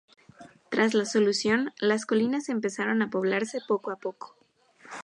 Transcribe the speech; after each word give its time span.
Tras 0.71 0.95
la 0.95 1.05
solución 1.05 1.73
las 1.79 2.07
colinas 2.07 2.49
empezaron 2.49 3.03
a 3.03 3.11
poblarse 3.11 3.59
poco 3.67 3.91
a 3.91 3.97
poco. 3.97 4.35